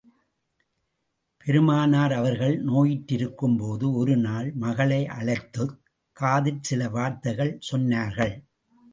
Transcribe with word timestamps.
பெருமானார் 1.37 2.13
அவர்கள் 2.13 2.63
நோயுற்றிருக்கும் 2.63 3.57
போது 3.57 3.93
ஒருநாள், 3.93 4.51
மகளை 4.53 5.05
அழைததுக் 5.05 5.77
காதில் 6.11 6.57
சில 6.61 6.89
வார்த்தைகள் 6.89 7.59
சொன்னார்கள். 7.71 8.43